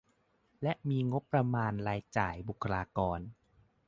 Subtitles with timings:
[0.63, 3.19] และมีงบประมาณรายจ่ายบุคลากร